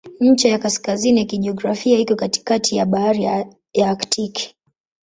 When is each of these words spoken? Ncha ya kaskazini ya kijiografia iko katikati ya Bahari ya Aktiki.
Ncha 0.19 0.49
ya 0.49 0.59
kaskazini 0.59 1.19
ya 1.19 1.25
kijiografia 1.25 1.99
iko 1.99 2.15
katikati 2.15 2.75
ya 2.75 2.85
Bahari 2.85 3.23
ya 3.73 3.89
Aktiki. 3.89 4.55